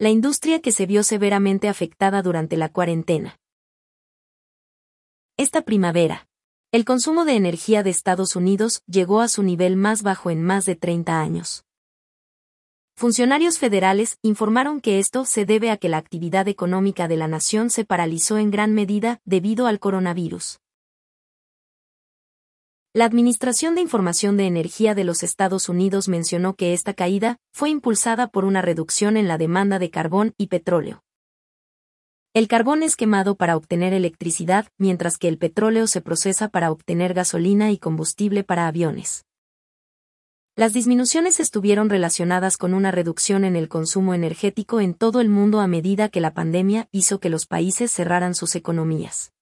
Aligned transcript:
la 0.00 0.10
industria 0.10 0.60
que 0.60 0.70
se 0.70 0.86
vio 0.86 1.02
severamente 1.02 1.68
afectada 1.68 2.22
durante 2.22 2.56
la 2.56 2.68
cuarentena. 2.68 3.40
Esta 5.36 5.62
primavera, 5.62 6.28
el 6.70 6.84
consumo 6.84 7.24
de 7.24 7.34
energía 7.34 7.82
de 7.82 7.90
Estados 7.90 8.36
Unidos 8.36 8.82
llegó 8.86 9.20
a 9.20 9.28
su 9.28 9.42
nivel 9.42 9.74
más 9.76 10.04
bajo 10.04 10.30
en 10.30 10.44
más 10.44 10.66
de 10.66 10.76
30 10.76 11.20
años. 11.20 11.64
Funcionarios 12.94 13.58
federales 13.58 14.18
informaron 14.22 14.80
que 14.80 15.00
esto 15.00 15.24
se 15.24 15.44
debe 15.44 15.72
a 15.72 15.76
que 15.76 15.88
la 15.88 15.98
actividad 15.98 16.46
económica 16.46 17.08
de 17.08 17.16
la 17.16 17.26
nación 17.26 17.68
se 17.68 17.84
paralizó 17.84 18.38
en 18.38 18.52
gran 18.52 18.74
medida 18.74 19.20
debido 19.24 19.66
al 19.66 19.80
coronavirus. 19.80 20.60
La 22.94 23.04
Administración 23.04 23.74
de 23.74 23.82
Información 23.82 24.38
de 24.38 24.46
Energía 24.46 24.94
de 24.94 25.04
los 25.04 25.22
Estados 25.22 25.68
Unidos 25.68 26.08
mencionó 26.08 26.54
que 26.54 26.72
esta 26.72 26.94
caída 26.94 27.36
fue 27.52 27.68
impulsada 27.68 28.28
por 28.28 28.46
una 28.46 28.62
reducción 28.62 29.18
en 29.18 29.28
la 29.28 29.36
demanda 29.36 29.78
de 29.78 29.90
carbón 29.90 30.32
y 30.38 30.46
petróleo. 30.46 31.04
El 32.32 32.48
carbón 32.48 32.82
es 32.82 32.96
quemado 32.96 33.34
para 33.34 33.58
obtener 33.58 33.92
electricidad, 33.92 34.68
mientras 34.78 35.18
que 35.18 35.28
el 35.28 35.36
petróleo 35.36 35.86
se 35.86 36.00
procesa 36.00 36.48
para 36.48 36.72
obtener 36.72 37.12
gasolina 37.12 37.70
y 37.72 37.78
combustible 37.78 38.42
para 38.42 38.66
aviones. 38.66 39.26
Las 40.56 40.72
disminuciones 40.72 41.40
estuvieron 41.40 41.90
relacionadas 41.90 42.56
con 42.56 42.72
una 42.72 42.90
reducción 42.90 43.44
en 43.44 43.54
el 43.54 43.68
consumo 43.68 44.14
energético 44.14 44.80
en 44.80 44.94
todo 44.94 45.20
el 45.20 45.28
mundo 45.28 45.60
a 45.60 45.66
medida 45.66 46.08
que 46.08 46.22
la 46.22 46.32
pandemia 46.32 46.88
hizo 46.90 47.20
que 47.20 47.28
los 47.28 47.44
países 47.44 47.92
cerraran 47.92 48.34
sus 48.34 48.54
economías. 48.56 49.32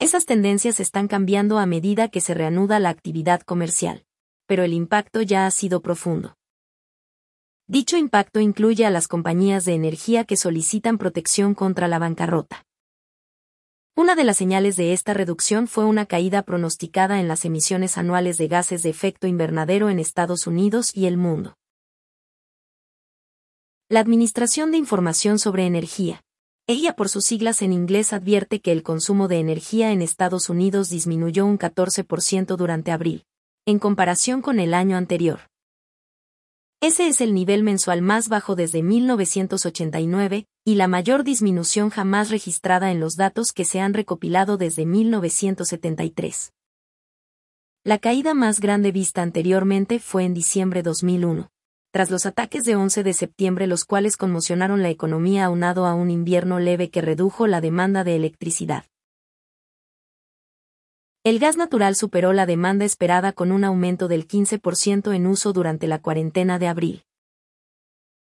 Esas 0.00 0.26
tendencias 0.26 0.78
están 0.78 1.08
cambiando 1.08 1.58
a 1.58 1.66
medida 1.66 2.08
que 2.08 2.20
se 2.20 2.32
reanuda 2.32 2.78
la 2.78 2.88
actividad 2.88 3.40
comercial, 3.42 4.04
pero 4.46 4.62
el 4.62 4.72
impacto 4.72 5.22
ya 5.22 5.44
ha 5.44 5.50
sido 5.50 5.82
profundo. 5.82 6.36
Dicho 7.66 7.96
impacto 7.96 8.38
incluye 8.38 8.86
a 8.86 8.90
las 8.90 9.08
compañías 9.08 9.64
de 9.64 9.74
energía 9.74 10.24
que 10.24 10.36
solicitan 10.36 10.98
protección 10.98 11.54
contra 11.54 11.88
la 11.88 11.98
bancarrota. 11.98 12.64
Una 13.96 14.14
de 14.14 14.22
las 14.22 14.36
señales 14.36 14.76
de 14.76 14.92
esta 14.92 15.14
reducción 15.14 15.66
fue 15.66 15.84
una 15.84 16.06
caída 16.06 16.42
pronosticada 16.44 17.18
en 17.18 17.26
las 17.26 17.44
emisiones 17.44 17.98
anuales 17.98 18.38
de 18.38 18.46
gases 18.46 18.84
de 18.84 18.90
efecto 18.90 19.26
invernadero 19.26 19.90
en 19.90 19.98
Estados 19.98 20.46
Unidos 20.46 20.92
y 20.94 21.06
el 21.06 21.16
mundo. 21.16 21.58
La 23.88 23.98
Administración 23.98 24.70
de 24.70 24.78
Información 24.78 25.40
sobre 25.40 25.66
Energía. 25.66 26.22
Ella 26.70 26.94
por 26.94 27.08
sus 27.08 27.24
siglas 27.24 27.62
en 27.62 27.72
inglés 27.72 28.12
advierte 28.12 28.60
que 28.60 28.72
el 28.72 28.82
consumo 28.82 29.26
de 29.26 29.38
energía 29.38 29.90
en 29.90 30.02
Estados 30.02 30.50
Unidos 30.50 30.90
disminuyó 30.90 31.46
un 31.46 31.58
14% 31.58 32.56
durante 32.56 32.92
abril, 32.92 33.24
en 33.64 33.78
comparación 33.78 34.42
con 34.42 34.60
el 34.60 34.74
año 34.74 34.98
anterior. 34.98 35.48
Ese 36.82 37.08
es 37.08 37.22
el 37.22 37.32
nivel 37.32 37.62
mensual 37.62 38.02
más 38.02 38.28
bajo 38.28 38.54
desde 38.54 38.82
1989, 38.82 40.44
y 40.66 40.74
la 40.74 40.88
mayor 40.88 41.24
disminución 41.24 41.88
jamás 41.88 42.28
registrada 42.28 42.90
en 42.90 43.00
los 43.00 43.16
datos 43.16 43.54
que 43.54 43.64
se 43.64 43.80
han 43.80 43.94
recopilado 43.94 44.58
desde 44.58 44.84
1973. 44.84 46.52
La 47.82 47.96
caída 47.96 48.34
más 48.34 48.60
grande 48.60 48.92
vista 48.92 49.22
anteriormente 49.22 50.00
fue 50.00 50.24
en 50.24 50.34
diciembre 50.34 50.82
2001, 50.82 51.48
tras 51.90 52.10
los 52.10 52.26
ataques 52.26 52.64
de 52.64 52.76
11 52.76 53.02
de 53.02 53.12
septiembre 53.12 53.66
los 53.66 53.84
cuales 53.84 54.16
conmocionaron 54.16 54.82
la 54.82 54.90
economía 54.90 55.46
aunado 55.46 55.86
a 55.86 55.94
un 55.94 56.10
invierno 56.10 56.60
leve 56.60 56.90
que 56.90 57.00
redujo 57.00 57.46
la 57.46 57.60
demanda 57.60 58.04
de 58.04 58.16
electricidad. 58.16 58.84
El 61.24 61.38
gas 61.38 61.56
natural 61.56 61.94
superó 61.94 62.32
la 62.32 62.46
demanda 62.46 62.84
esperada 62.84 63.32
con 63.32 63.52
un 63.52 63.64
aumento 63.64 64.08
del 64.08 64.26
15% 64.26 65.14
en 65.14 65.26
uso 65.26 65.52
durante 65.52 65.86
la 65.86 65.98
cuarentena 65.98 66.58
de 66.58 66.68
abril. 66.68 67.04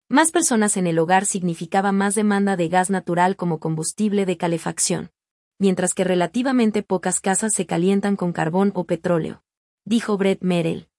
Más 0.09 0.31
personas 0.31 0.75
en 0.75 0.87
el 0.87 0.99
hogar 0.99 1.25
significaba 1.25 1.93
más 1.93 2.15
demanda 2.15 2.57
de 2.57 2.67
gas 2.67 2.89
natural 2.89 3.37
como 3.37 3.59
combustible 3.59 4.25
de 4.25 4.37
calefacción, 4.37 5.09
mientras 5.57 5.93
que 5.93 6.03
relativamente 6.03 6.83
pocas 6.83 7.21
casas 7.21 7.53
se 7.53 7.65
calientan 7.65 8.17
con 8.17 8.33
carbón 8.33 8.71
o 8.75 8.83
petróleo, 8.83 9.41
dijo 9.85 10.17
Brett 10.17 10.41
Merrill, 10.41 10.90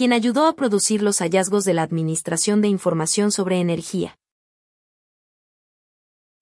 quien 0.00 0.14
ayudó 0.14 0.46
a 0.46 0.54
producir 0.54 1.02
los 1.02 1.18
hallazgos 1.18 1.66
de 1.66 1.74
la 1.74 1.82
Administración 1.82 2.62
de 2.62 2.68
Información 2.68 3.30
sobre 3.30 3.60
Energía. 3.60 4.16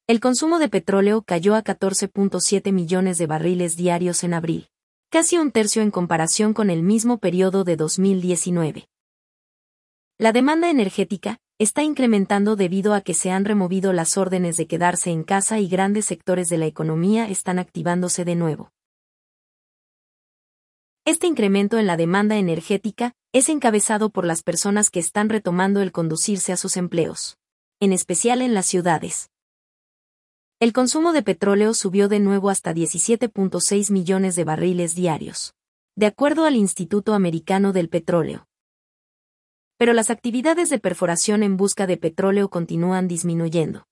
El 0.06 0.20
consumo 0.20 0.60
de 0.60 0.68
petróleo 0.68 1.22
cayó 1.22 1.56
a 1.56 1.64
14.7 1.64 2.70
millones 2.70 3.18
de 3.18 3.26
barriles 3.26 3.76
diarios 3.76 4.22
en 4.22 4.34
abril 4.34 4.68
casi 5.10 5.38
un 5.38 5.50
tercio 5.50 5.82
en 5.82 5.90
comparación 5.90 6.54
con 6.54 6.70
el 6.70 6.84
mismo 6.84 7.18
periodo 7.18 7.64
de 7.64 7.74
2019. 7.74 8.88
La 10.18 10.30
demanda 10.30 10.70
energética 10.70 11.40
está 11.58 11.82
incrementando 11.82 12.54
debido 12.54 12.94
a 12.94 13.00
que 13.00 13.14
se 13.14 13.32
han 13.32 13.44
removido 13.44 13.92
las 13.92 14.16
órdenes 14.16 14.56
de 14.56 14.68
quedarse 14.68 15.10
en 15.10 15.24
casa 15.24 15.58
y 15.58 15.66
grandes 15.66 16.04
sectores 16.04 16.48
de 16.48 16.58
la 16.58 16.66
economía 16.66 17.28
están 17.28 17.58
activándose 17.58 18.24
de 18.24 18.36
nuevo. 18.36 18.70
Este 21.08 21.26
incremento 21.26 21.78
en 21.78 21.86
la 21.86 21.96
demanda 21.96 22.36
energética 22.36 23.14
es 23.32 23.48
encabezado 23.48 24.10
por 24.10 24.26
las 24.26 24.42
personas 24.42 24.90
que 24.90 25.00
están 25.00 25.30
retomando 25.30 25.80
el 25.80 25.90
conducirse 25.90 26.52
a 26.52 26.58
sus 26.58 26.76
empleos, 26.76 27.38
en 27.80 27.94
especial 27.94 28.42
en 28.42 28.52
las 28.52 28.66
ciudades. 28.66 29.30
El 30.60 30.74
consumo 30.74 31.14
de 31.14 31.22
petróleo 31.22 31.72
subió 31.72 32.08
de 32.08 32.20
nuevo 32.20 32.50
hasta 32.50 32.74
17.6 32.74 33.90
millones 33.90 34.36
de 34.36 34.44
barriles 34.44 34.94
diarios, 34.94 35.54
de 35.96 36.04
acuerdo 36.04 36.44
al 36.44 36.56
Instituto 36.56 37.14
Americano 37.14 37.72
del 37.72 37.88
Petróleo. 37.88 38.46
Pero 39.78 39.94
las 39.94 40.10
actividades 40.10 40.68
de 40.68 40.78
perforación 40.78 41.42
en 41.42 41.56
busca 41.56 41.86
de 41.86 41.96
petróleo 41.96 42.50
continúan 42.50 43.08
disminuyendo. 43.08 43.86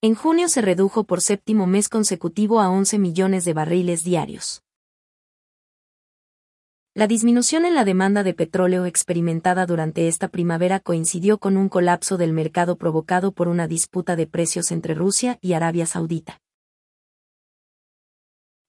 En 0.00 0.14
junio 0.14 0.48
se 0.48 0.62
redujo 0.62 1.04
por 1.04 1.20
séptimo 1.20 1.66
mes 1.66 1.90
consecutivo 1.90 2.60
a 2.60 2.70
11 2.70 2.98
millones 2.98 3.44
de 3.44 3.52
barriles 3.52 4.04
diarios. 4.04 4.62
La 6.94 7.06
disminución 7.06 7.64
en 7.64 7.74
la 7.74 7.86
demanda 7.86 8.22
de 8.22 8.34
petróleo 8.34 8.84
experimentada 8.84 9.64
durante 9.64 10.08
esta 10.08 10.28
primavera 10.28 10.78
coincidió 10.78 11.38
con 11.38 11.56
un 11.56 11.70
colapso 11.70 12.18
del 12.18 12.34
mercado 12.34 12.76
provocado 12.76 13.32
por 13.32 13.48
una 13.48 13.66
disputa 13.66 14.14
de 14.14 14.26
precios 14.26 14.70
entre 14.70 14.92
Rusia 14.92 15.38
y 15.40 15.54
Arabia 15.54 15.86
Saudita. 15.86 16.42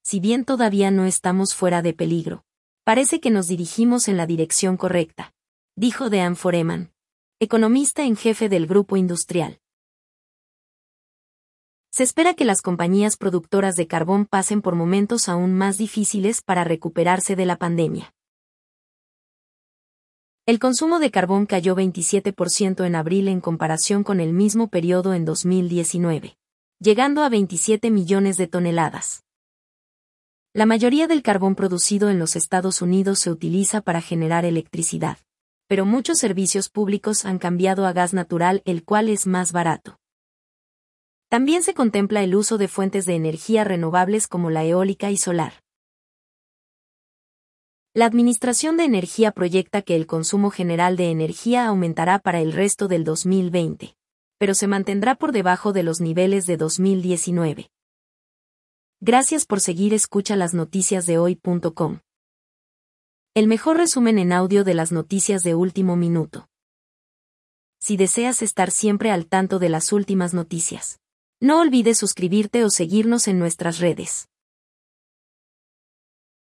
Si 0.06 0.22
bien 0.22 0.46
todavía 0.46 0.90
no 0.90 1.04
estamos 1.04 1.54
fuera 1.54 1.82
de 1.82 1.94
peligro, 1.94 2.46
parece 2.86 3.20
que 3.20 3.30
nos 3.30 3.50
dirigimos 3.50 4.08
en 4.08 4.16
la 4.16 4.26
dirección 4.26 4.78
correcta, 4.78 5.34
dijo 5.76 6.10
Dean 6.10 6.38
Foreman, 6.38 6.94
economista 7.42 8.06
en 8.06 8.16
jefe 8.16 8.48
del 8.48 8.68
grupo 8.68 8.96
industrial. 8.96 9.60
Se 11.96 12.02
espera 12.02 12.34
que 12.34 12.44
las 12.44 12.64
compañías 12.64 13.18
productoras 13.18 13.76
de 13.76 13.86
carbón 13.86 14.26
pasen 14.26 14.64
por 14.64 14.74
momentos 14.74 15.30
aún 15.30 15.54
más 15.54 15.78
difíciles 15.78 16.42
para 16.42 16.64
recuperarse 16.64 17.36
de 17.36 17.46
la 17.46 17.58
pandemia. 17.58 18.16
El 20.48 20.58
consumo 20.58 20.98
de 20.98 21.12
carbón 21.12 21.46
cayó 21.46 21.76
27% 21.76 22.84
en 22.84 22.96
abril 22.96 23.28
en 23.28 23.42
comparación 23.42 24.04
con 24.04 24.20
el 24.22 24.34
mismo 24.34 24.70
periodo 24.70 25.14
en 25.14 25.24
2019, 25.24 26.36
llegando 26.80 27.22
a 27.22 27.30
27 27.30 27.92
millones 27.92 28.38
de 28.38 28.48
toneladas. 28.48 29.24
La 30.52 30.66
mayoría 30.66 31.06
del 31.06 31.22
carbón 31.22 31.54
producido 31.54 32.10
en 32.10 32.18
los 32.18 32.36
Estados 32.36 32.82
Unidos 32.82 33.20
se 33.20 33.30
utiliza 33.30 33.82
para 33.82 34.02
generar 34.02 34.46
electricidad, 34.46 35.20
pero 35.68 35.86
muchos 35.86 36.18
servicios 36.18 36.70
públicos 36.70 37.24
han 37.24 37.38
cambiado 37.38 37.86
a 37.86 37.94
gas 37.94 38.16
natural 38.16 38.64
el 38.66 38.84
cual 38.84 39.10
es 39.10 39.28
más 39.28 39.52
barato. 39.52 40.00
También 41.34 41.64
se 41.64 41.74
contempla 41.74 42.22
el 42.22 42.36
uso 42.36 42.60
de 42.60 42.68
fuentes 42.68 43.08
de 43.08 43.16
energía 43.16 43.64
renovables 43.64 44.28
como 44.28 44.52
la 44.52 44.66
eólica 44.66 45.10
y 45.10 45.18
solar. 45.18 45.64
La 47.96 48.06
Administración 48.06 48.78
de 48.78 48.84
Energía 48.84 49.32
proyecta 49.32 49.82
que 49.82 49.96
el 49.96 50.06
consumo 50.06 50.52
general 50.52 50.96
de 50.96 51.10
energía 51.10 51.66
aumentará 51.66 52.20
para 52.20 52.40
el 52.40 52.54
resto 52.54 52.88
del 52.88 53.04
2020, 53.04 53.96
pero 54.38 54.54
se 54.54 54.68
mantendrá 54.68 55.16
por 55.16 55.32
debajo 55.32 55.74
de 55.74 55.82
los 55.82 56.02
niveles 56.02 56.46
de 56.46 56.56
2019. 56.56 57.72
Gracias 59.02 59.48
por 59.48 59.60
seguir 59.60 59.96
escucha 59.96 60.36
las 60.36 60.54
noticias 60.54 61.08
de 61.08 61.18
hoy.com. 61.18 62.02
El 63.34 63.48
mejor 63.48 63.78
resumen 63.78 64.20
en 64.20 64.34
audio 64.34 64.64
de 64.64 64.76
las 64.76 64.92
noticias 64.92 65.42
de 65.42 65.56
último 65.56 65.96
minuto. 65.96 66.48
Si 67.80 67.98
deseas 67.98 68.44
estar 68.44 68.70
siempre 68.70 69.10
al 69.10 69.26
tanto 69.26 69.58
de 69.58 69.70
las 69.70 69.92
últimas 69.94 70.36
noticias, 70.36 71.00
no 71.44 71.60
olvides 71.60 71.98
suscribirte 71.98 72.64
o 72.64 72.70
seguirnos 72.70 73.28
en 73.28 73.38
nuestras 73.38 73.80
redes. 73.80 74.30